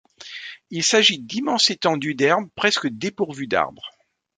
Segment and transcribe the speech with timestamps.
[0.71, 3.91] Il s'agit d'immenses étendues d'herbes presque dépourvues d'arbres.